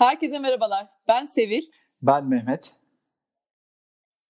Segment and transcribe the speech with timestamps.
[0.00, 0.88] Herkese merhabalar.
[1.08, 1.62] Ben Sevil.
[2.02, 2.76] Ben Mehmet.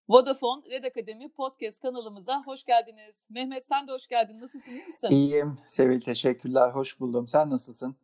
[0.08, 3.26] Vodafone Red Akademi podcast kanalımıza hoş geldiniz.
[3.28, 4.40] Mehmet sen de hoş geldin.
[4.40, 4.70] Nasılsın?
[4.70, 5.08] İyi misin?
[5.10, 5.58] İyiyim.
[5.66, 6.70] Sevil teşekkürler.
[6.70, 7.28] Hoş buldum.
[7.28, 7.96] Sen nasılsın?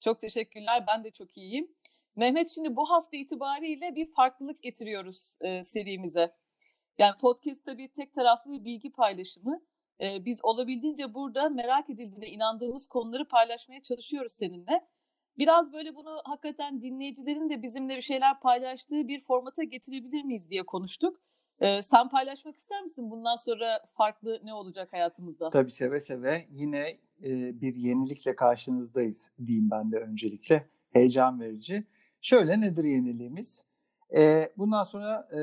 [0.00, 0.84] Çok teşekkürler.
[0.88, 1.74] Ben de çok iyiyim.
[2.16, 6.34] Mehmet şimdi bu hafta itibariyle bir farklılık getiriyoruz e, serimize.
[6.98, 9.62] Yani podcast tabii tek taraflı bir bilgi paylaşımı.
[10.00, 14.86] E, biz olabildiğince burada merak edildiğine inandığımız konuları paylaşmaya çalışıyoruz seninle.
[15.38, 20.62] Biraz böyle bunu hakikaten dinleyicilerin de bizimle bir şeyler paylaştığı bir formata getirebilir miyiz diye
[20.62, 21.20] konuştuk.
[21.60, 23.10] Ee, sen paylaşmak ister misin?
[23.10, 25.50] Bundan sonra farklı ne olacak hayatımızda?
[25.50, 26.46] Tabii seve seve.
[26.50, 26.88] Yine
[27.24, 30.68] e, bir yenilikle karşınızdayız diyeyim ben de öncelikle.
[30.90, 31.84] Heyecan verici.
[32.20, 33.64] Şöyle nedir yeniliğimiz?
[34.16, 35.40] E, bundan sonra e,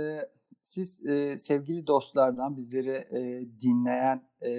[0.62, 4.52] siz e, sevgili dostlardan, bizleri e, dinleyen e,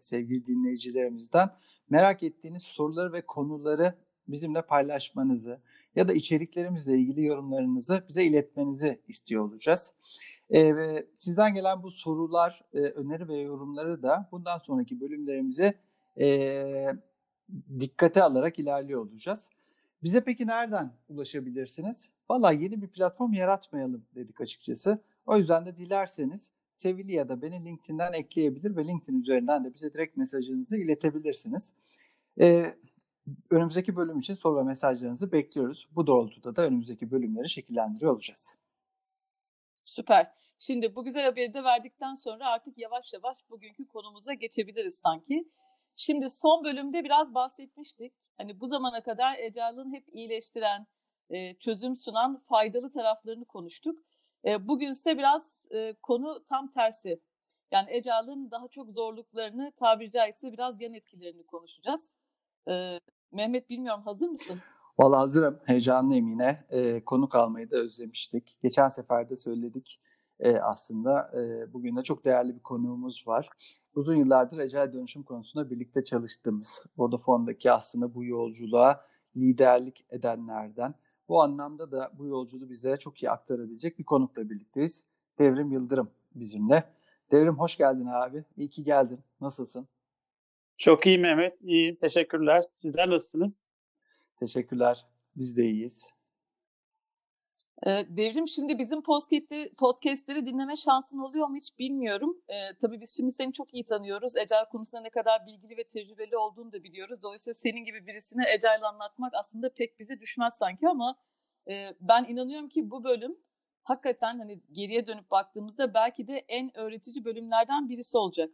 [0.00, 1.50] sevgili dinleyicilerimizden
[1.90, 3.94] merak ettiğiniz soruları ve konuları
[4.28, 5.60] bizimle paylaşmanızı
[5.96, 9.94] ya da içeriklerimizle ilgili yorumlarınızı bize iletmenizi istiyor olacağız.
[10.54, 15.74] Ee, sizden gelen bu sorular, e, öneri ve yorumları da bundan sonraki bölümlerimize
[16.20, 16.94] e,
[17.80, 19.50] dikkate alarak ilerliyor olacağız.
[20.02, 22.08] Bize peki nereden ulaşabilirsiniz?
[22.30, 24.98] Valla yeni bir platform yaratmayalım dedik açıkçası.
[25.26, 29.92] O yüzden de dilerseniz Sevili ya da beni LinkedIn'den ekleyebilir ve LinkedIn üzerinden de bize
[29.92, 31.74] direkt mesajınızı iletebilirsiniz.
[32.40, 32.74] Ee,
[33.50, 35.88] önümüzdeki bölüm için soru ve mesajlarınızı bekliyoruz.
[35.90, 38.56] Bu doğrultuda da önümüzdeki bölümleri şekillendiriyor olacağız.
[39.84, 40.32] Süper.
[40.58, 45.48] Şimdi bu güzel haberi de verdikten sonra artık yavaş yavaş bugünkü konumuza geçebiliriz sanki.
[45.94, 48.12] Şimdi son bölümde biraz bahsetmiştik.
[48.36, 50.86] Hani bu zamana kadar Ecal'ın hep iyileştiren,
[51.58, 53.98] çözüm sunan faydalı taraflarını konuştuk.
[54.60, 55.66] Bugün ise biraz
[56.02, 57.20] konu tam tersi.
[57.70, 62.14] Yani Ecal'ın daha çok zorluklarını tabiri caizse biraz yan etkilerini konuşacağız.
[63.32, 64.58] Mehmet bilmiyorum hazır mısın?
[64.98, 65.58] Valla hazırım.
[65.64, 66.64] Heyecanlıyım yine.
[66.70, 68.58] E, konuk almayı da özlemiştik.
[68.62, 70.00] Geçen sefer de söyledik
[70.40, 71.30] e, aslında.
[71.34, 73.48] E, bugün de çok değerli bir konuğumuz var.
[73.94, 79.04] Uzun yıllardır ecel dönüşüm konusunda birlikte çalıştığımız Vodafone'daki aslında bu yolculuğa
[79.36, 80.94] liderlik edenlerden.
[81.28, 85.06] Bu anlamda da bu yolculuğu bize çok iyi aktarabilecek bir konukla birlikteyiz.
[85.38, 86.84] Devrim Yıldırım bizimle.
[87.30, 88.44] Devrim hoş geldin abi.
[88.56, 89.20] İyi ki geldin.
[89.40, 89.88] Nasılsın?
[90.78, 91.62] Çok iyi Mehmet.
[91.62, 91.96] İyiyim.
[91.96, 92.64] Teşekkürler.
[92.72, 93.70] Sizler nasılsınız?
[94.40, 95.06] Teşekkürler.
[95.36, 96.06] Biz de iyiyiz.
[97.86, 102.36] Devrim şimdi bizim podcast'leri, podcast'leri dinleme şansın oluyor mu hiç bilmiyorum.
[102.48, 104.36] Ee, tabii biz şimdi seni çok iyi tanıyoruz.
[104.36, 107.22] Ecel konusunda ne kadar bilgili ve tecrübeli olduğunu da biliyoruz.
[107.22, 111.16] Dolayısıyla senin gibi birisine Ecel anlatmak aslında pek bize düşmez sanki ama
[111.70, 113.36] e, ben inanıyorum ki bu bölüm
[113.82, 118.50] hakikaten hani geriye dönüp baktığımızda belki de en öğretici bölümlerden birisi olacak.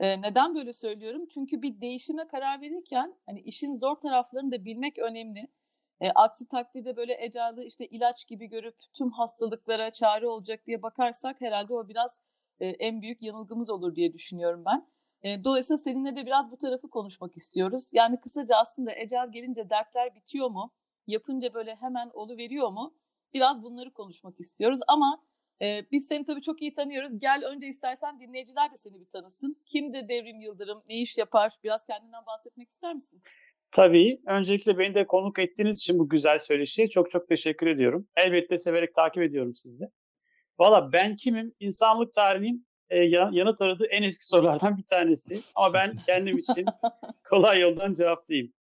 [0.00, 1.26] E, neden böyle söylüyorum?
[1.34, 5.48] Çünkü bir değişime karar verirken hani işin zor taraflarını da bilmek önemli.
[6.00, 11.40] E, aksi takdirde böyle ecalı işte ilaç gibi görüp tüm hastalıklara çare olacak diye bakarsak
[11.40, 12.20] herhalde o biraz
[12.60, 14.86] e, en büyük yanılgımız olur diye düşünüyorum ben.
[15.22, 17.90] E, dolayısıyla seninle de biraz bu tarafı konuşmak istiyoruz.
[17.92, 20.72] Yani kısaca aslında ecal gelince dertler bitiyor mu?
[21.06, 22.94] Yapınca böyle hemen veriyor mu?
[23.34, 25.22] Biraz bunları konuşmak istiyoruz ama
[25.62, 27.18] ee, biz seni tabii çok iyi tanıyoruz.
[27.18, 29.56] Gel önce istersen dinleyiciler de seni bir tanısın.
[29.64, 30.82] Kimdir Devrim Yıldırım?
[30.88, 31.52] Ne iş yapar?
[31.64, 33.20] Biraz kendinden bahsetmek ister misin?
[33.70, 34.20] Tabii.
[34.26, 38.08] Öncelikle beni de konuk ettiğiniz için bu güzel söyleşiye çok çok teşekkür ediyorum.
[38.16, 39.84] Elbette severek takip ediyorum sizi.
[40.58, 41.54] Valla ben kimim?
[41.60, 42.98] İnsanlık tarihinin e,
[43.32, 45.40] yanıt aradığı en eski sorulardan bir tanesi.
[45.54, 46.66] Ama ben kendim için
[47.28, 48.52] kolay yoldan cevaplayayım.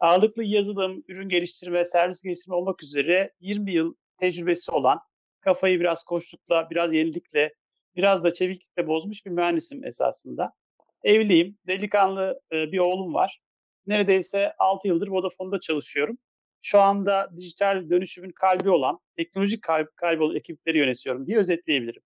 [0.00, 5.00] Ağırlıklı yazılım, ürün geliştirme, servis geliştirme olmak üzere 20 yıl tecrübesi olan
[5.40, 7.54] kafayı biraz koştukla, biraz yenilikle,
[7.96, 10.52] biraz da çeviklikle bozmuş bir mühendisim esasında.
[11.02, 13.40] Evliyim, delikanlı e, bir oğlum var.
[13.86, 16.18] Neredeyse 6 yıldır Vodafone'da çalışıyorum.
[16.62, 22.02] Şu anda dijital dönüşümün kalbi olan, teknolojik kalbi, kalbi olan ekipleri yönetiyorum diye özetleyebilirim.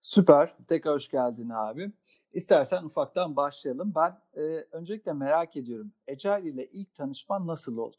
[0.00, 0.54] Süper.
[0.68, 1.92] Tekrar hoş geldin abi.
[2.32, 3.92] İstersen ufaktan başlayalım.
[3.96, 4.42] Ben e,
[4.72, 5.92] öncelikle merak ediyorum.
[6.06, 7.96] Ecel ile ilk tanışman nasıl oldu?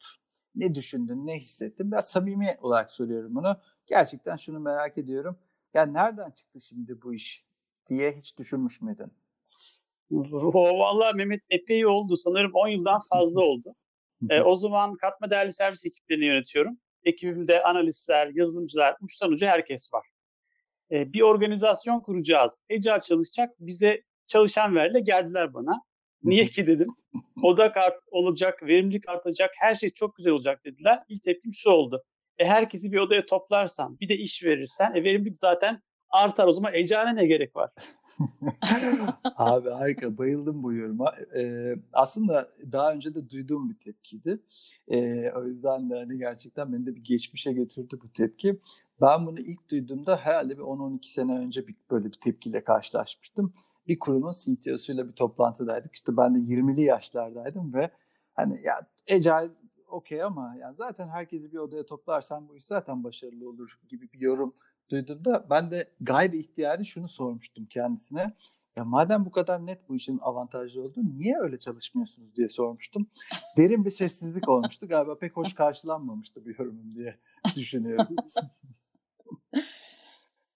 [0.54, 1.92] Ne düşündün, ne hissettin?
[1.92, 3.56] Biraz samimi olarak soruyorum bunu.
[3.86, 5.38] Gerçekten şunu merak ediyorum.
[5.74, 7.44] Ya nereden çıktı şimdi bu iş
[7.88, 9.12] diye hiç düşünmüş müydün?
[10.10, 12.16] Vallahi Mehmet epey oldu.
[12.16, 13.74] Sanırım 10 yıldan fazla oldu.
[14.30, 16.78] e, o zaman katma değerli servis ekiplerini yönetiyorum.
[17.04, 20.06] Ekibimde analistler, yazılımcılar, uçtan uca herkes var.
[20.90, 22.62] E, bir organizasyon kuracağız.
[22.68, 23.50] Ecel çalışacak.
[23.60, 25.82] Bize çalışan verle geldiler bana.
[26.24, 26.88] Niye ki dedim.
[27.42, 31.02] Odak art olacak, verimlilik artacak, her şey çok güzel olacak dediler.
[31.08, 32.04] İlk tepkim şu oldu.
[32.38, 36.46] E herkesi bir odaya toplarsan, bir de iş verirsen, e verimlilik zaten artar.
[36.46, 37.70] O zaman ecane ne gerek var?
[39.36, 41.14] Abi harika bayıldım bu yoruma.
[41.36, 44.38] Ee, aslında daha önce de duyduğum bir tepkiydi.
[44.88, 48.60] Ee, o yüzden de hani gerçekten beni de bir geçmişe götürdü bu tepki.
[49.00, 53.52] Ben bunu ilk duyduğumda herhalde bir 10-12 sene önce bir, böyle bir tepkiyle karşılaşmıştım.
[53.88, 55.94] Bir kurumun CTO'suyla bir toplantıdaydık.
[55.94, 57.90] İşte ben de 20'li yaşlardaydım ve
[58.34, 59.50] hani ya Agile
[59.86, 64.20] okey ama yani zaten herkesi bir odaya toplarsan bu iş zaten başarılı olur gibi bir
[64.20, 64.54] yorum
[64.90, 68.36] duyduğumda ben de gayri ihtiyari şunu sormuştum kendisine.
[68.76, 73.10] Ya madem bu kadar net bu işin avantajlı olduğu niye öyle çalışmıyorsunuz diye sormuştum.
[73.56, 74.88] Derin bir sessizlik olmuştu.
[74.88, 77.18] Galiba pek hoş karşılanmamıştı bir yorumum diye
[77.56, 78.08] düşünüyorum.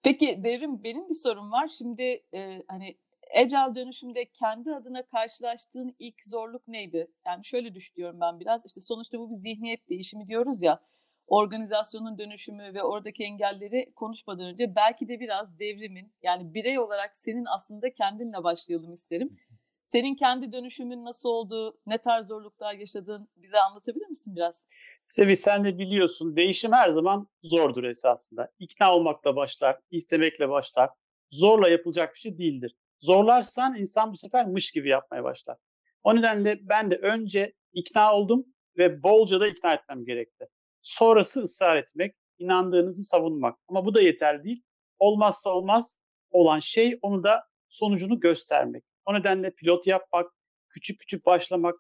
[0.03, 1.69] Peki Devrim benim bir sorum var.
[1.69, 2.03] Şimdi
[2.35, 2.97] e, hani
[3.37, 7.11] Agile dönüşümde kendi adına karşılaştığın ilk zorluk neydi?
[7.27, 8.67] Yani şöyle düşünüyorum ben biraz.
[8.67, 10.81] İşte sonuçta bu bir zihniyet değişimi diyoruz ya.
[11.27, 17.45] Organizasyonun dönüşümü ve oradaki engelleri konuşmadan önce belki de biraz devrimin yani birey olarak senin
[17.45, 19.37] aslında kendinle başlayalım isterim.
[19.83, 24.67] Senin kendi dönüşümün nasıl oldu, ne tarz zorluklar yaşadın bize anlatabilir misin biraz?
[25.07, 28.53] Sevi sen de biliyorsun değişim her zaman zordur esasında.
[28.59, 30.91] İkna olmakla başlar, istemekle başlar.
[31.31, 32.77] Zorla yapılacak bir şey değildir.
[33.01, 35.57] Zorlarsan insan bu sefer mış gibi yapmaya başlar.
[36.03, 38.47] O nedenle ben de önce ikna oldum
[38.79, 40.47] ve bolca da ikna etmem gerekti.
[40.83, 43.59] Sonrası ısrar etmek, inandığınızı savunmak.
[43.69, 44.63] Ama bu da yeter değil.
[44.99, 45.99] Olmazsa olmaz
[46.31, 48.85] olan şey onu da sonucunu göstermek.
[49.07, 50.31] O nedenle pilot yapmak,
[50.69, 51.75] küçük küçük başlamak,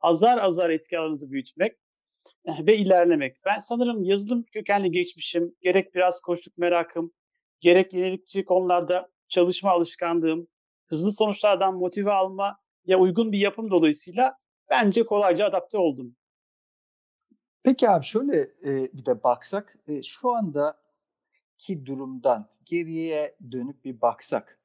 [0.00, 1.76] azar azar etki alanınızı büyütmek
[2.44, 3.36] eh, ve ilerlemek.
[3.44, 7.12] Ben sanırım yazılım kökenli geçmişim, gerek biraz koştuk merakım,
[7.60, 10.48] gerek yenilikçi konularda çalışma alışkanlığım,
[10.90, 14.36] hızlı sonuçlardan motive alma ya uygun bir yapım dolayısıyla
[14.70, 16.16] bence kolayca adapte oldum.
[17.62, 24.60] Peki abi şöyle e, bir de baksak, e, şu andaki durumdan geriye dönüp bir baksak,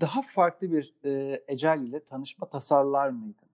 [0.00, 3.50] daha farklı bir e, Ecel ile tanışma tasarlar mıydın?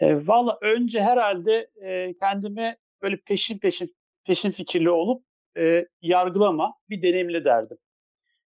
[0.00, 5.24] E, Valla önce herhalde e, kendime böyle peşin peşin peşin fikirli olup
[5.56, 7.78] e, yargılama bir deneyimle derdim.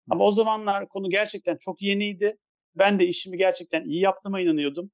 [0.10, 2.38] Ama o zamanlar konu gerçekten çok yeniydi.
[2.76, 4.92] Ben de işimi gerçekten iyi yaptığıma inanıyordum.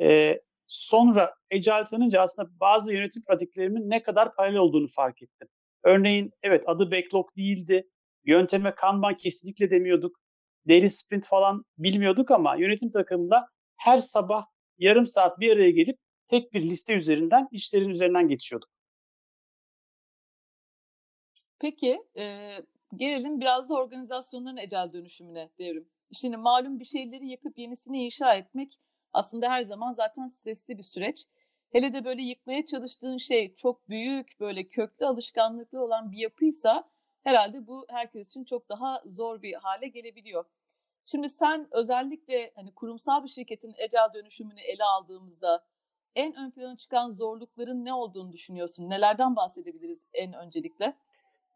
[0.00, 5.48] Ee, sonra Agile tanınca aslında bazı yönetim pratiklerimin ne kadar paralel olduğunu fark ettim.
[5.82, 7.88] Örneğin evet adı backlog değildi.
[8.24, 10.20] Yönteme Kanban kesinlikle demiyorduk.
[10.68, 14.46] Daily sprint falan bilmiyorduk ama yönetim takımında her sabah
[14.78, 15.98] yarım saat bir araya gelip
[16.28, 18.68] tek bir liste üzerinden işlerin üzerinden geçiyorduk.
[21.58, 22.56] Peki e,
[22.96, 25.88] Gelelim biraz da organizasyonların ecel dönüşümüne devrim.
[26.12, 28.80] Şimdi malum bir şeyleri yıkıp yenisini inşa etmek
[29.12, 31.26] aslında her zaman zaten stresli bir süreç.
[31.72, 36.90] Hele de böyle yıkmaya çalıştığın şey çok büyük, böyle köklü alışkanlıklı olan bir yapıysa
[37.22, 40.44] herhalde bu herkes için çok daha zor bir hale gelebiliyor.
[41.04, 45.64] Şimdi sen özellikle hani kurumsal bir şirketin ecel dönüşümünü ele aldığımızda
[46.14, 48.90] en ön plana çıkan zorlukların ne olduğunu düşünüyorsun?
[48.90, 50.96] Nelerden bahsedebiliriz en öncelikle?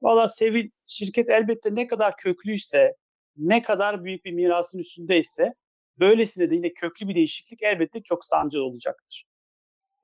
[0.04, 2.94] Valla Sevil şirket elbette ne kadar köklüyse,
[3.36, 5.54] ne kadar büyük bir mirasın üstündeyse
[5.98, 9.24] böylesine de yine köklü bir değişiklik elbette çok sancılı olacaktır.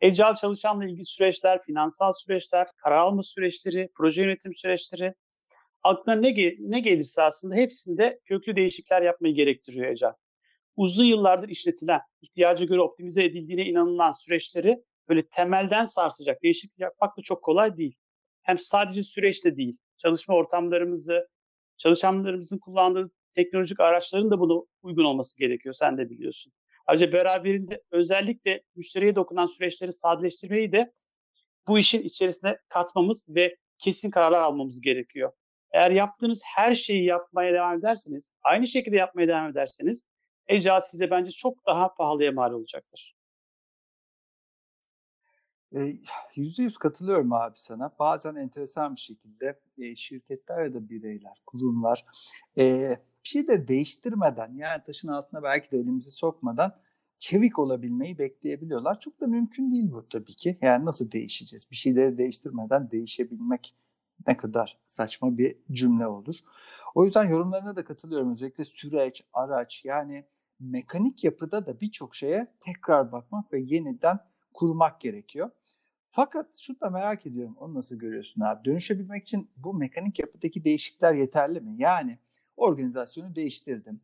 [0.03, 5.15] Agile çalışanla ilgili süreçler, finansal süreçler, karar alma süreçleri, proje yönetim süreçleri,
[5.83, 10.15] aklına ne, gel- ne gelirse aslında hepsinde köklü değişiklikler yapmayı gerektiriyor Agile.
[10.77, 17.23] Uzun yıllardır işletilen, ihtiyaca göre optimize edildiğine inanılan süreçleri böyle temelden sarsacak değişiklik yapmak da
[17.23, 17.97] çok kolay değil.
[18.43, 21.29] Hem sadece süreçte değil, çalışma ortamlarımızı,
[21.77, 25.75] çalışanlarımızın kullandığı teknolojik araçların da buna uygun olması gerekiyor.
[25.75, 26.53] Sen de biliyorsun.
[26.87, 30.93] Ayrıca beraberinde özellikle müşteriye dokunan süreçleri sadeleştirmeyi de
[31.69, 35.33] bu işin içerisine katmamız ve kesin kararlar almamız gerekiyor.
[35.73, 40.07] Eğer yaptığınız her şeyi yapmaya devam ederseniz, aynı şekilde yapmaya devam ederseniz,
[40.51, 43.15] Agile size bence çok daha pahalıya mal olacaktır.
[46.35, 47.93] Yüzde yüz katılıyorum abi sana.
[47.99, 52.05] Bazen enteresan bir şekilde e, şirketler ya da bireyler, kurumlar
[52.59, 52.89] e,
[53.25, 56.77] bir şeyleri değiştirmeden yani taşın altına belki de elimizi sokmadan
[57.19, 59.01] çevik olabilmeyi bekleyebiliyorlar.
[59.01, 60.59] Çok da mümkün değil bu tabii ki.
[60.63, 61.71] Yani nasıl değişeceğiz?
[61.71, 63.75] Bir şeyleri değiştirmeden değişebilmek
[64.27, 66.37] ne kadar saçma bir cümle olur.
[66.95, 68.33] O yüzden yorumlarına da katılıyorum.
[68.33, 70.25] Özellikle süreç, araç yani
[70.61, 74.19] mekanik yapıda da birçok şeye tekrar bakmak ve yeniden
[74.55, 75.51] kurmak gerekiyor.
[76.11, 77.57] Fakat şunu da merak ediyorum.
[77.61, 78.65] Onu nasıl görüyorsun abi?
[78.65, 81.75] Dönüşebilmek için bu mekanik yapıdaki değişiklikler yeterli mi?
[81.77, 82.19] Yani
[82.57, 84.01] organizasyonu değiştirdim.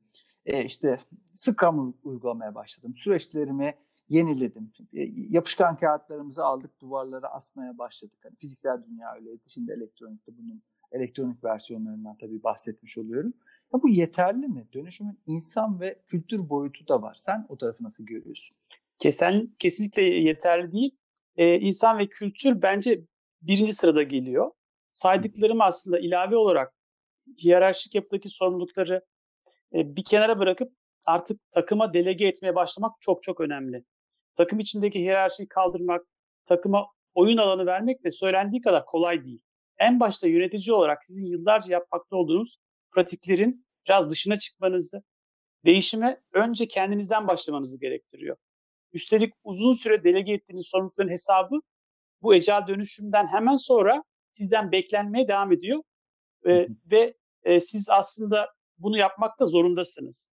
[0.46, 0.98] E işte
[1.34, 2.94] Scrum uygulamaya başladım.
[2.96, 3.74] Süreçlerimi
[4.08, 4.72] yeniledim.
[4.92, 8.18] E, yapışkan kağıtlarımızı aldık duvarlara asmaya başladık.
[8.22, 9.50] Hani fiziksel dünya öyleydi.
[9.50, 13.34] Şimdi elektronikte bunun elektronik versiyonlarından tabii bahsetmiş oluyorum.
[13.74, 14.66] Ya bu yeterli mi?
[14.72, 17.14] Dönüşümün insan ve kültür boyutu da var.
[17.18, 18.56] Sen o tarafı nasıl görüyorsun?
[18.98, 20.96] Kesen, kesinlikle yeterli değil.
[21.36, 23.00] Ee, insan ve kültür bence
[23.42, 24.50] birinci sırada geliyor.
[24.90, 26.72] Saydıklarım aslında ilave olarak
[27.44, 29.04] hiyerarşik yapıdaki sorumlulukları
[29.74, 30.72] e, bir kenara bırakıp
[31.04, 33.84] artık takıma delege etmeye başlamak çok çok önemli.
[34.36, 36.06] Takım içindeki hiyerarşiyi kaldırmak,
[36.44, 39.40] takıma oyun alanı vermek de söylendiği kadar kolay değil.
[39.78, 42.58] En başta yönetici olarak sizin yıllarca yapmakta olduğunuz
[42.90, 45.02] pratiklerin biraz dışına çıkmanızı,
[45.64, 48.36] değişime önce kendinizden başlamanızı gerektiriyor.
[48.92, 51.60] Üstelik uzun süre delege ettiğiniz sorumlulukların hesabı
[52.22, 55.82] bu ecel dönüşümden hemen sonra sizden beklenmeye devam ediyor.
[56.46, 60.30] Ee, ve e, siz aslında bunu yapmakta zorundasınız.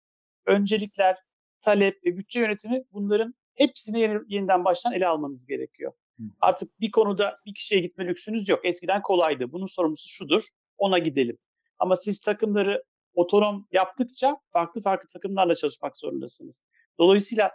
[0.47, 1.17] Öncelikler,
[1.61, 5.93] talep ve bütçe yönetimi bunların hepsini yeni, yeniden baştan ele almanız gerekiyor.
[6.41, 8.61] Artık bir konuda bir kişiye gitme lüksünüz yok.
[8.65, 9.53] Eskiden kolaydı.
[9.53, 10.43] Bunun sorumlusu şudur,
[10.79, 11.39] ona gidelim.
[11.79, 16.67] Ama siz takımları otonom yaptıkça farklı farklı takımlarla çalışmak zorundasınız.
[16.99, 17.51] Dolayısıyla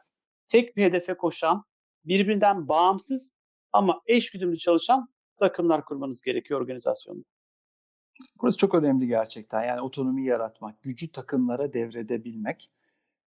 [0.48, 1.64] tek bir hedefe koşan,
[2.06, 3.36] birbirinden bağımsız
[3.74, 5.10] ama eş güdümlü çalışan
[5.40, 7.24] takımlar kurmanız gerekiyor organizasyonda.
[8.42, 9.64] Burası çok önemli gerçekten.
[9.64, 12.72] Yani otonomi yaratmak, gücü takımlara devredebilmek.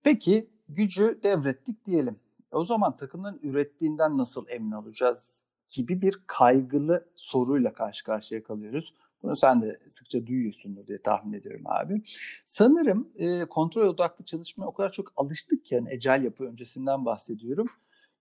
[0.03, 2.21] Peki gücü devrettik diyelim.
[2.53, 8.95] O zaman takımların ürettiğinden nasıl emin olacağız gibi bir kaygılı soruyla karşı karşıya kalıyoruz.
[9.27, 12.03] Bunu sen de sıkça duyuyorsundur diye tahmin ediyorum abi.
[12.47, 17.67] Sanırım e, kontrol odaklı çalışmaya o kadar çok alıştık ki yani ecel yapı öncesinden bahsediyorum.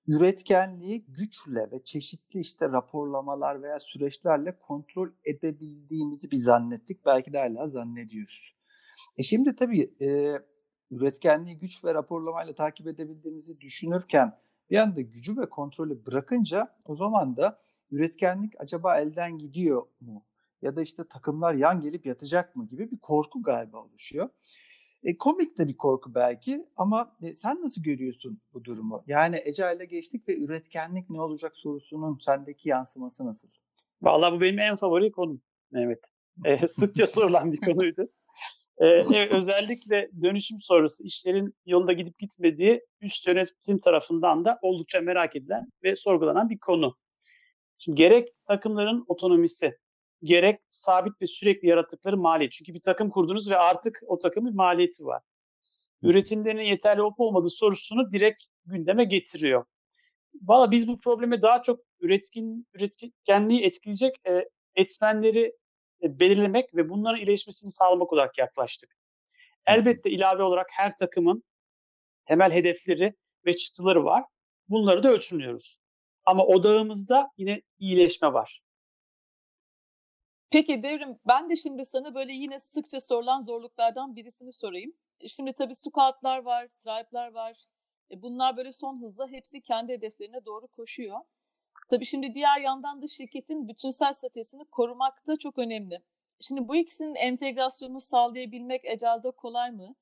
[0.08, 7.06] Üretkenliği güçle ve çeşitli işte raporlamalar veya süreçlerle kontrol edebildiğimizi bir zannettik.
[7.06, 8.56] Belki de hala zannediyoruz.
[9.18, 10.40] E şimdi tabii e,
[10.92, 14.38] üretkenliği güç ve raporlamayla takip edebildiğimizi düşünürken
[14.70, 17.60] bir anda gücü ve kontrolü bırakınca o zaman da
[17.92, 20.26] üretkenlik acaba elden gidiyor mu?
[20.66, 24.30] Ya da işte takımlar yan gelip yatacak mı gibi bir korku galiba oluşuyor.
[25.04, 29.04] E, komik de bir korku belki ama e, sen nasıl görüyorsun bu durumu?
[29.08, 33.50] Yani Agile'e geçtik ve üretkenlik ne olacak sorusunun sendeki yansıması nasıl?
[34.02, 35.42] Vallahi bu benim en favori konum
[35.74, 36.00] Evet.
[36.46, 38.08] E, sıkça sorulan bir konuydu.
[38.78, 45.68] Ee, özellikle dönüşüm sonrası işlerin yolunda gidip gitmediği üst yönetim tarafından da oldukça merak edilen
[45.84, 46.96] ve sorgulanan bir konu.
[47.78, 49.78] Şimdi gerek takımların otonomisi,
[50.26, 52.52] gerek sabit ve sürekli yarattıkları maliyet.
[52.52, 55.24] Çünkü bir takım kurdunuz ve artık o takımın maliyeti var.
[56.02, 59.66] Üretimlerinin yeterli olup olmadığı sorusunu direkt gündeme getiriyor.
[60.42, 65.54] Valla biz bu probleme daha çok üretkin, üretkenliği etkileyecek e, etmenleri
[66.04, 68.96] e, belirlemek ve bunların iyileşmesini sağlamak olarak yaklaştık.
[69.68, 71.44] Elbette ilave olarak her takımın
[72.26, 73.14] temel hedefleri
[73.46, 74.24] ve çıktıları var.
[74.70, 75.80] Bunları da ölçümlüyoruz.
[76.26, 78.65] Ama odağımızda yine iyileşme var.
[80.56, 84.94] Peki Devrim, ben de şimdi sana böyle yine sıkça sorulan zorluklardan birisini sorayım.
[85.20, 87.66] E, şimdi tabii squatlar var, tribe'lar var.
[88.12, 91.20] E, bunlar böyle son hızla hepsi kendi hedeflerine doğru koşuyor.
[91.90, 96.02] Tabii şimdi diğer yandan da şirketin bütünsel statüsünü korumak da çok önemli.
[96.40, 99.96] Şimdi bu ikisinin entegrasyonunu sağlayabilmek Ecel'de kolay mı?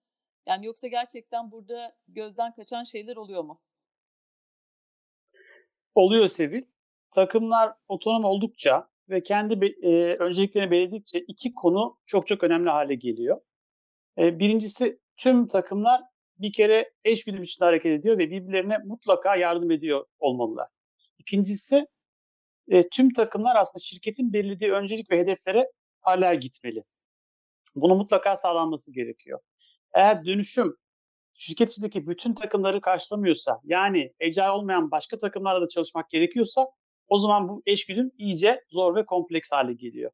[0.46, 3.62] Yani yoksa gerçekten burada gözden kaçan şeyler oluyor mu?
[5.96, 6.64] Oluyor Sevil.
[7.12, 13.42] Takımlar otonom oldukça ve kendi e, önceliklerini belirledikçe iki konu çok çok önemli hale geliyor.
[14.18, 16.02] E, birincisi tüm takımlar
[16.38, 20.68] bir kere eş güdüm içinde hareket ediyor ve birbirlerine mutlaka yardım ediyor olmalılar.
[21.18, 21.88] İkincisi
[22.68, 26.84] e, tüm takımlar aslında şirketin belirlediği öncelik ve hedeflere paralel gitmeli.
[27.76, 29.40] Bunu mutlaka sağlanması gerekiyor.
[29.94, 30.78] Eğer dönüşüm
[31.34, 36.68] şirket içindeki bütün takımları karşılamıyorsa yani ecai olmayan başka takımlarla da çalışmak gerekiyorsa
[37.08, 40.12] o zaman bu eşgüdüm iyice zor ve kompleks hale geliyor.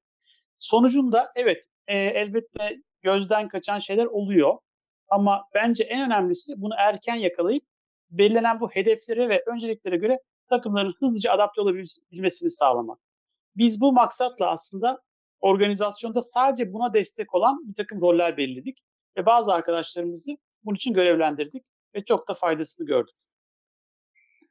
[0.58, 4.58] Sonucunda evet e, elbette gözden kaçan şeyler oluyor.
[5.08, 7.64] Ama bence en önemlisi bunu erken yakalayıp
[8.12, 10.20] belirlenen bu hedeflere ve önceliklere göre
[10.50, 13.00] takımların hızlıca adapte olabilmesini sağlamak.
[13.56, 15.02] Biz bu maksatla aslında
[15.42, 18.78] organizasyonda sadece buna destek olan bir takım roller belirledik
[19.18, 21.64] ve bazı arkadaşlarımızı bunun için görevlendirdik
[21.96, 23.16] ve çok da faydasını gördük.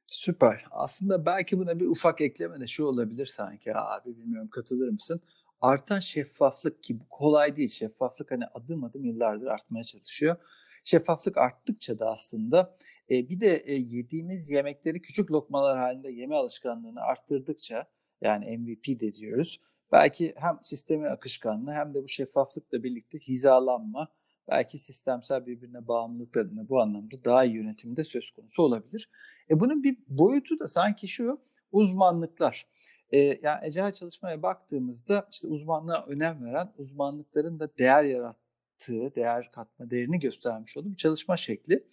[0.08, 0.64] Süper.
[0.70, 5.20] Aslında belki buna bir ufak ekleme de şu olabilir sanki abi bilmiyorum katılır mısın?
[5.60, 7.68] Artan şeffaflık ki bu kolay değil.
[7.68, 10.36] Şeffaflık hani adım adım yıllardır artmaya çalışıyor.
[10.84, 12.76] Şeffaflık arttıkça da aslında
[13.10, 17.88] e, bir de e, yediğimiz yemekleri küçük lokmalar halinde yeme alışkanlığını arttırdıkça
[18.20, 19.60] yani MVP de diyoruz.
[19.92, 24.08] Belki hem sistemin akışkanlığı hem de bu şeffaflıkla birlikte hizalanma,
[24.48, 29.10] belki sistemsel birbirine bağımlılıklarını bu anlamda daha iyi yönetimde söz konusu olabilir.
[29.50, 31.40] E bunun bir boyutu da sanki şu
[31.72, 32.66] uzmanlıklar.
[33.12, 39.90] E, yani ecel çalışmaya baktığımızda işte uzmanlığa önem veren uzmanlıkların da değer yarattığı, değer katma
[39.90, 41.84] değerini göstermiş olduğu bir çalışma şekli.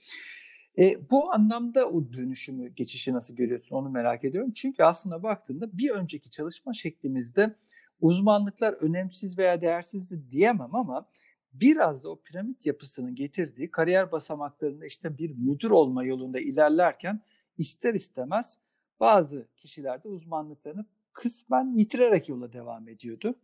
[0.78, 4.52] E, bu anlamda o dönüşümü, geçişi nasıl görüyorsun onu merak ediyorum.
[4.52, 7.56] Çünkü aslında baktığında bir önceki çalışma şeklimizde
[8.02, 11.10] uzmanlıklar önemsiz veya değersizdi diyemem ama
[11.62, 17.22] biraz da o piramit yapısının getirdiği kariyer basamaklarında işte bir müdür olma yolunda ilerlerken
[17.58, 18.60] ister istemez
[19.00, 23.36] bazı kişiler de uzmanlıklarını kısmen yitirerek yola devam ediyordu.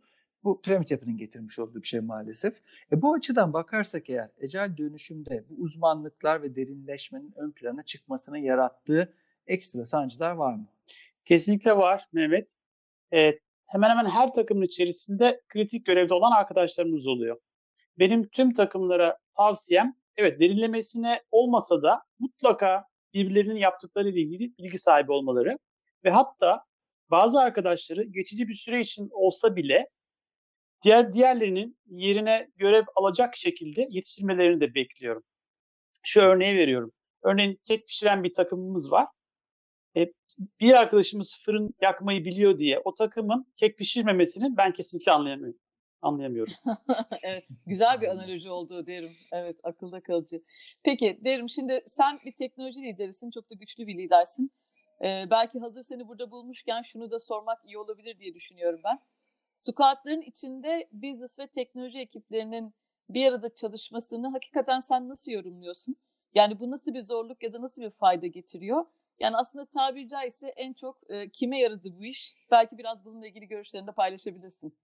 [0.44, 2.54] Bu piramit yapının getirmiş olduğu bir şey maalesef.
[2.92, 9.14] E bu açıdan bakarsak eğer ecel dönüşümde bu uzmanlıklar ve derinleşmenin ön plana çıkmasına yarattığı
[9.46, 10.66] ekstra sancılar var mı?
[11.24, 12.54] Kesinlikle var Mehmet.
[13.10, 17.36] Evet, hemen hemen her takımın içerisinde kritik görevde olan arkadaşlarımız oluyor.
[17.98, 22.84] Benim tüm takımlara tavsiyem evet derinlemesine olmasa da mutlaka
[23.14, 25.58] birbirlerinin yaptıkları ile ilgili bilgi sahibi olmaları
[26.04, 26.64] ve hatta
[27.10, 29.88] bazı arkadaşları geçici bir süre için olsa bile
[30.82, 35.22] diğer diğerlerinin yerine görev alacak şekilde yetiştirmelerini de bekliyorum.
[36.04, 36.92] Şu örneği veriyorum.
[37.22, 39.06] Örneğin kek pişiren bir takımımız var.
[39.96, 40.12] E,
[40.60, 45.58] bir arkadaşımız fırın yakmayı biliyor diye o takımın kek pişirmemesini ben kesinlikle anlayamıyorum.
[46.02, 46.52] Anlayamıyorum.
[47.22, 49.12] evet, güzel bir analoji oldu derim.
[49.32, 50.42] Evet, akılda kalıcı.
[50.82, 54.52] Peki derim şimdi sen bir teknoloji liderisin, çok da güçlü bir lidersin.
[55.02, 58.98] Ee, belki hazır seni burada bulmuşken şunu da sormak iyi olabilir diye düşünüyorum ben.
[59.54, 62.74] Squat'ların içinde business ve teknoloji ekiplerinin
[63.08, 65.96] bir arada çalışmasını hakikaten sen nasıl yorumluyorsun?
[66.34, 68.84] Yani bu nasıl bir zorluk ya da nasıl bir fayda getiriyor?
[69.20, 72.34] Yani aslında tabiri caizse en çok e, kime yaradı bu iş?
[72.50, 74.74] Belki biraz bununla ilgili görüşlerini de paylaşabilirsin.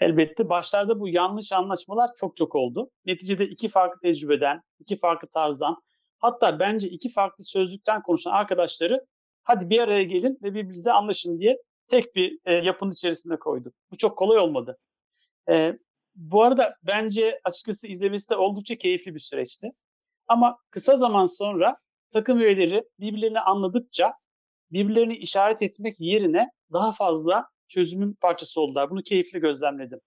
[0.00, 2.90] Elbette başlarda bu yanlış anlaşmalar çok çok oldu.
[3.06, 5.76] Neticede iki farklı tecrübeden, iki farklı tarzdan,
[6.18, 9.06] hatta bence iki farklı sözlükten konuşan arkadaşları
[9.42, 11.58] hadi bir araya gelin ve birbirinize anlaşın diye
[11.88, 13.74] tek bir e, yapının içerisinde koyduk.
[13.90, 14.78] Bu çok kolay olmadı.
[15.48, 15.78] E,
[16.14, 19.70] bu arada bence açıkçası izlemesi de oldukça keyifli bir süreçti.
[20.28, 21.76] Ama kısa zaman sonra
[22.10, 24.14] takım üyeleri birbirlerini anladıkça
[24.72, 28.90] birbirlerini işaret etmek yerine daha fazla çözümün parçası oldular.
[28.90, 30.00] Bunu keyifli gözlemledim.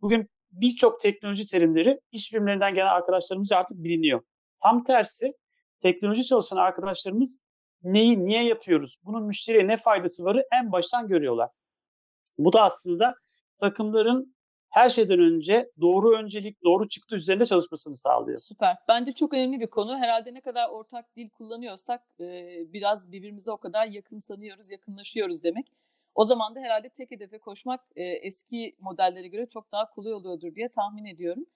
[0.00, 4.22] Bugün birçok teknoloji terimleri iş birimlerinden gelen arkadaşlarımız artık biliniyor.
[4.62, 5.32] Tam tersi
[5.80, 7.40] teknoloji çalışan arkadaşlarımız
[7.82, 11.50] neyi niye yapıyoruz, bunun müşteriye ne faydası varı en baştan görüyorlar.
[12.38, 13.14] Bu da aslında
[13.56, 14.36] takımların
[14.70, 18.38] her şeyden önce doğru öncelik, doğru çıktı üzerinde çalışmasını sağlıyor.
[18.38, 18.76] Süper.
[18.88, 19.98] Bence çok önemli bir konu.
[19.98, 22.02] Herhalde ne kadar ortak dil kullanıyorsak
[22.72, 25.66] biraz birbirimize o kadar yakın sanıyoruz, yakınlaşıyoruz demek.
[26.14, 30.68] O zaman da herhalde tek hedefe koşmak eski modellere göre çok daha kolay oluyordur diye
[30.68, 31.46] tahmin ediyorum.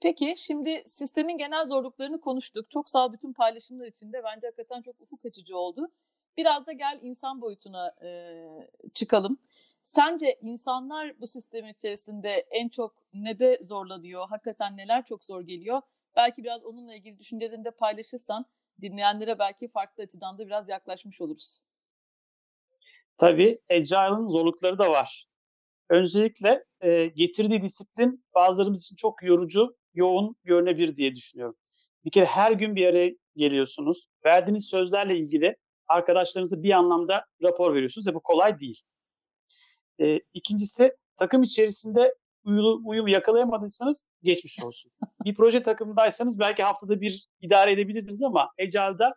[0.00, 2.70] Peki şimdi sistemin genel zorluklarını konuştuk.
[2.70, 5.88] Çok sağ bütün paylaşımlar için de bence hakikaten çok ufuk açıcı oldu.
[6.36, 8.08] Biraz da gel insan boyutuna e,
[8.94, 9.38] çıkalım.
[9.84, 14.28] Sence insanlar bu sistemin içerisinde en çok ne de zorlanıyor?
[14.28, 15.80] Hakikaten neler çok zor geliyor?
[16.16, 18.46] Belki biraz onunla ilgili düşüncelerini de paylaşırsan
[18.80, 21.60] dinleyenlere belki farklı açıdan da biraz yaklaşmış oluruz.
[23.18, 25.26] Tabii Agile'ın zorlukları da var.
[25.90, 31.56] Öncelikle e, getirdiği disiplin bazılarımız için çok yorucu, yoğun görünebilir diye düşünüyorum.
[32.04, 34.08] Bir kere her gün bir araya geliyorsunuz.
[34.24, 35.56] Verdiğiniz sözlerle ilgili
[35.88, 38.82] arkadaşlarınıza bir anlamda rapor veriyorsunuz ve bu kolay değil.
[40.00, 42.14] E, ikincisi takım içerisinde
[42.84, 44.92] uyum yakalayamadıysanız geçmiş olsun.
[45.24, 49.14] bir proje takımındaysanız belki haftada bir idare edebilirdiniz ama Agile'da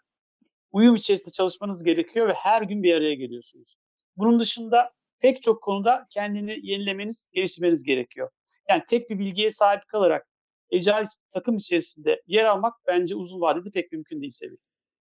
[0.72, 3.78] uyum içerisinde çalışmanız gerekiyor ve her gün bir araya geliyorsunuz.
[4.18, 8.30] Bunun dışında pek çok konuda kendini yenilemeniz, geliştirmeniz gerekiyor.
[8.70, 10.28] Yani tek bir bilgiye sahip kalarak
[10.70, 14.58] ecel takım içerisinde yer almak bence uzun vadede pek mümkün değil Sevil.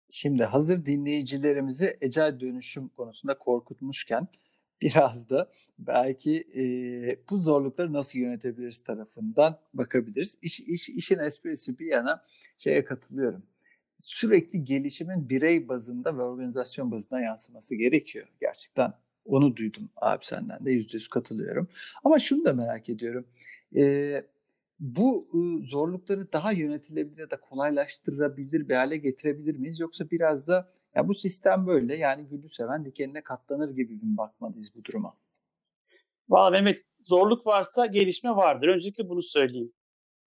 [0.10, 4.28] Şimdi hazır dinleyicilerimizi ecel dönüşüm konusunda korkutmuşken
[4.82, 6.62] biraz da belki e,
[7.30, 10.38] bu zorlukları nasıl yönetebiliriz tarafından bakabiliriz.
[10.42, 12.26] İş, iş, işin esprisi bir yana
[12.58, 13.44] şeye katılıyorum.
[14.06, 18.28] Sürekli gelişimin birey bazında ve organizasyon bazında yansıması gerekiyor.
[18.42, 18.94] Gerçekten
[19.26, 21.68] onu duydum abi senden de yüzde yüz katılıyorum.
[22.04, 23.28] Ama şunu da merak ediyorum.
[23.76, 24.24] E,
[24.80, 25.30] bu
[25.64, 29.80] zorlukları daha yönetilebilir ya da kolaylaştırabilir bir hale getirebilir miyiz?
[29.80, 34.76] Yoksa biraz da ya bu sistem böyle yani gülü seven dikenine katlanır gibi mi bakmalıyız
[34.76, 35.18] bu duruma?
[36.30, 38.68] Valla Mehmet zorluk varsa gelişme vardır.
[38.68, 39.74] Öncelikle bunu söyleyeyim.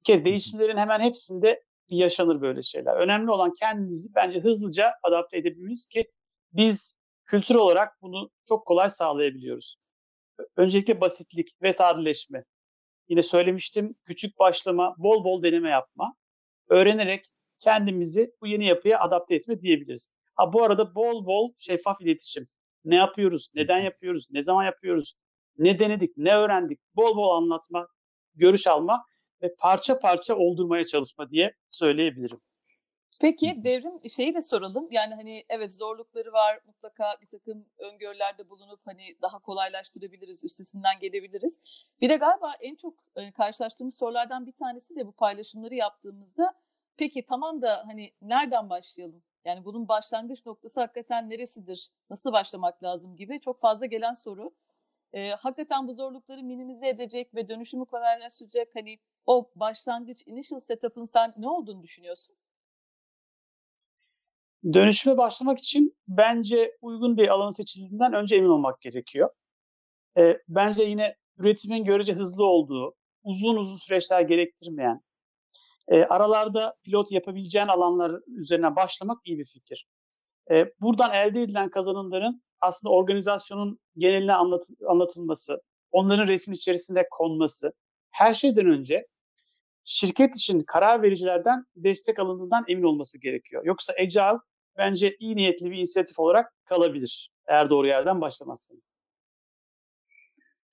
[0.01, 2.97] Bir kere değişimlerin hemen hepsinde yaşanır böyle şeyler.
[2.97, 6.11] Önemli olan kendinizi bence hızlıca adapte edebilmeniz ki
[6.53, 9.77] biz kültür olarak bunu çok kolay sağlayabiliyoruz.
[10.57, 12.45] Öncelikle basitlik ve sadeleşme.
[13.09, 16.15] Yine söylemiştim küçük başlama, bol bol deneme yapma.
[16.69, 17.27] Öğrenerek
[17.59, 20.17] kendimizi bu yeni yapıya adapte etme diyebiliriz.
[20.35, 22.49] Ha bu arada bol bol şeffaf iletişim.
[22.85, 23.51] Ne yapıyoruz?
[23.55, 24.27] Neden yapıyoruz?
[24.31, 25.15] Ne zaman yapıyoruz?
[25.59, 26.17] Ne denedik?
[26.17, 26.81] Ne öğrendik?
[26.97, 27.89] Bol bol anlatma,
[28.35, 29.05] görüş alma
[29.59, 32.41] parça parça oldurmaya çalışma diye söyleyebilirim.
[33.21, 34.89] Peki devrim şeyi de soralım.
[34.91, 36.61] Yani hani evet zorlukları var.
[36.67, 41.59] Mutlaka bir takım öngörülerde bulunup hani daha kolaylaştırabiliriz, üstesinden gelebiliriz.
[42.01, 46.55] Bir de galiba en çok e, karşılaştığımız sorulardan bir tanesi de bu paylaşımları yaptığımızda
[46.97, 49.23] peki tamam da hani nereden başlayalım?
[49.45, 51.91] Yani bunun başlangıç noktası hakikaten neresidir?
[52.11, 54.55] Nasıl başlamak lazım gibi çok fazla gelen soru.
[55.13, 61.35] E, hakikaten bu zorlukları minimize edecek ve dönüşümü kolaylaştıracak hani o başlangıç initial setup'ın sen
[61.37, 62.37] ne olduğunu düşünüyorsun?
[64.73, 69.31] Dönüşüme başlamak için bence uygun bir alanı seçildiğinden önce emin olmak gerekiyor.
[70.19, 75.01] E, bence yine üretimin görece hızlı olduğu, uzun uzun süreçler gerektirmeyen,
[75.89, 79.87] e, aralarda pilot yapabileceğin alanlar üzerine başlamak iyi bir fikir.
[80.51, 87.73] E, buradan elde edilen kazanımların aslında organizasyonun geneline anlat, anlatılması, onların resmin içerisinde konması,
[88.11, 89.07] her şeyden önce
[89.85, 93.65] şirket için karar vericilerden destek alındığından emin olması gerekiyor.
[93.65, 94.39] Yoksa Agile
[94.77, 99.01] bence iyi niyetli bir inisiyatif olarak kalabilir eğer doğru yerden başlamazsanız.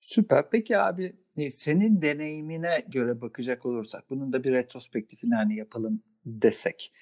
[0.00, 0.50] Süper.
[0.50, 6.92] Peki abi e, senin deneyimine göre bakacak olursak bunun da bir retrospektifini hani yapalım desek.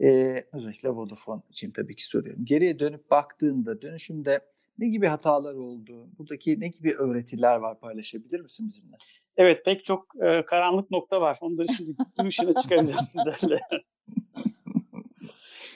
[0.00, 2.44] Ee, özellikle Vodafone için tabii ki soruyorum.
[2.44, 4.40] Geriye dönüp baktığında dönüşümde
[4.78, 6.08] ne gibi hatalar oldu?
[6.18, 8.96] Buradaki ne gibi öğretiler var paylaşabilir misin bizimle?
[9.36, 11.38] Evet pek çok e, karanlık nokta var.
[11.40, 13.60] Onları şimdi gün ışığına çıkaracağım sizlerle.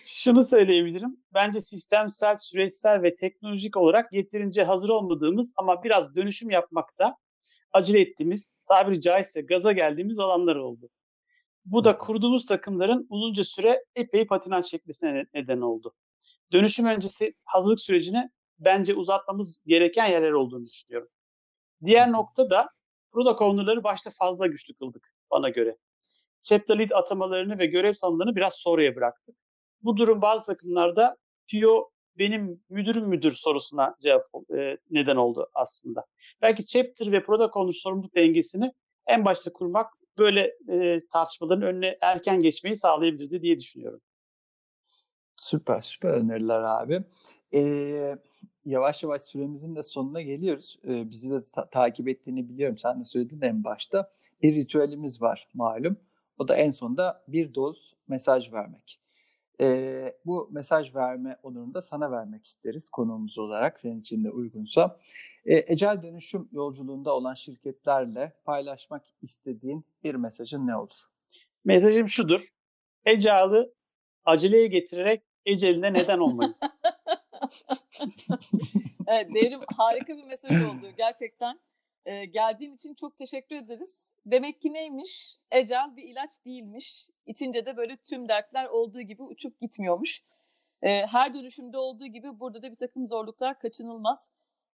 [0.07, 1.17] Şunu söyleyebilirim.
[1.35, 7.17] Bence sistemsel, süreçsel ve teknolojik olarak yeterince hazır olmadığımız ama biraz dönüşüm yapmakta
[7.73, 10.91] acele ettiğimiz, tabiri caizse gaza geldiğimiz alanlar oldu.
[11.65, 15.95] Bu da kurduğumuz takımların uzunca süre epey patinaj çekmesine neden oldu.
[16.53, 21.09] Dönüşüm öncesi hazırlık sürecini bence uzatmamız gereken yerler olduğunu düşünüyorum.
[21.85, 22.69] Diğer nokta da
[23.13, 25.77] product owner'ları başta fazla güçlü kıldık bana göre.
[26.43, 29.37] Chapter lead atamalarını ve görev sanımlarını biraz sonraya bıraktık.
[29.83, 31.17] Bu durum bazı takımlarda
[31.53, 34.25] PO benim müdürüm müdür sorusuna cevap
[34.59, 36.05] e, neden oldu aslında.
[36.43, 38.73] Belki chapter ve product owner sorumluluk dengesini
[39.07, 44.01] en başta kurmak böyle e, tartışmaların önüne erken geçmeyi sağlayabilirdi diye düşünüyorum.
[45.37, 47.05] Süper, süper öneriler abi.
[47.55, 48.17] Ee,
[48.67, 50.79] yavaş yavaş süremizin de sonuna geliyoruz.
[50.85, 52.79] Ee, bizi de ta- takip ettiğini biliyorum.
[52.79, 54.13] Sen de söyledin en başta.
[54.43, 55.97] Bir ritüelimiz var malum.
[56.39, 59.01] O da en sonunda bir doz mesaj vermek.
[59.61, 65.01] Ee, bu mesaj verme onurunu da sana vermek isteriz konuğumuz olarak senin için de uygunsa.
[65.45, 70.99] Ee, Ecel dönüşüm yolculuğunda olan şirketlerle paylaşmak istediğin bir mesajın ne olur?
[71.65, 72.49] Mesajım şudur.
[73.05, 73.75] Ecalı
[74.25, 76.55] aceleye getirerek eceline neden olmayın.
[79.07, 81.61] evet, Devrim harika bir mesaj oldu gerçekten.
[82.07, 84.15] Ee, geldiğin için çok teşekkür ederiz.
[84.27, 85.37] Demek ki neymiş?
[85.51, 87.09] Ecel bir ilaç değilmiş.
[87.27, 90.23] İçince de böyle tüm dertler olduğu gibi uçup gitmiyormuş.
[90.83, 94.31] Ee, her dönüşümde olduğu gibi burada da bir takım zorluklar kaçınılmaz.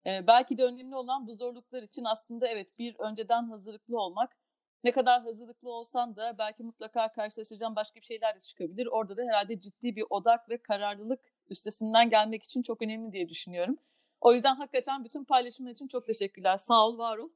[0.06, 4.38] Ee, belki de önemli olan bu zorluklar için aslında evet bir önceden hazırlıklı olmak.
[4.84, 8.88] Ne kadar hazırlıklı olsan da belki mutlaka karşılaşacağın başka bir şeyler de çıkabilir.
[8.88, 13.78] Orada da herhalde ciddi bir odak ve kararlılık üstesinden gelmek için çok önemli diye düşünüyorum.
[14.22, 16.58] O yüzden hakikaten bütün paylaşımlar için çok teşekkürler.
[16.58, 17.30] Sağ ol, var ol.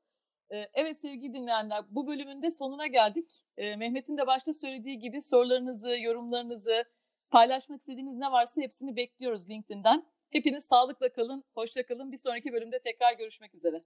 [0.51, 3.31] Ee, evet sevgili dinleyenler bu bölümün de sonuna geldik.
[3.57, 6.85] Ee, Mehmet'in de başta söylediği gibi sorularınızı, yorumlarınızı,
[7.29, 10.05] paylaşmak istediğiniz ne varsa hepsini bekliyoruz LinkedIn'den.
[10.29, 12.11] Hepiniz sağlıkla kalın, hoşça kalın.
[12.11, 13.83] Bir sonraki bölümde tekrar görüşmek üzere.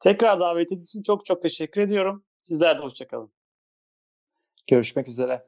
[0.00, 2.24] Tekrar davet için çok çok teşekkür ediyorum.
[2.42, 3.32] Sizler de hoşça kalın.
[4.70, 5.46] Görüşmek üzere.